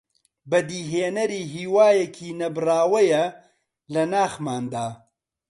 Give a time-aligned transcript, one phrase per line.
[0.49, 3.23] بەدیهێنەری هیوایەکی نەبڕاوەیە
[3.93, 4.87] لە ناخماندا